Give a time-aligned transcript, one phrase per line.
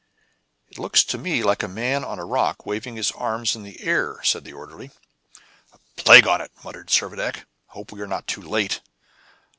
[0.67, 3.79] "It looks to me like a man on a rock, waving his arms in the
[3.83, 4.89] air," said the orderly.
[5.95, 8.81] "Plague on it!" muttered Servadac; "I hope we are not too late."